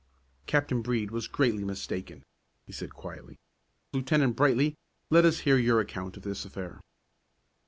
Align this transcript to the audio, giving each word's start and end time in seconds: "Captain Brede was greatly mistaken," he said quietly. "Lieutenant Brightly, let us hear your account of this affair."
"Captain 0.47 0.81
Brede 0.81 1.11
was 1.11 1.27
greatly 1.27 1.63
mistaken," 1.63 2.23
he 2.65 2.73
said 2.73 2.95
quietly. 2.95 3.37
"Lieutenant 3.93 4.35
Brightly, 4.35 4.75
let 5.11 5.25
us 5.25 5.41
hear 5.41 5.57
your 5.57 5.79
account 5.79 6.17
of 6.17 6.23
this 6.23 6.43
affair." 6.43 6.81